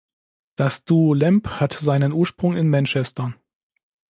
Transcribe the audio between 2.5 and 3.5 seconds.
in Manchester.